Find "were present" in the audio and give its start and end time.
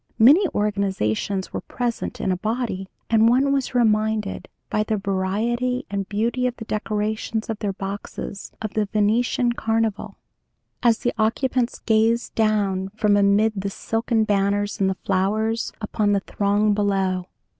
1.53-2.19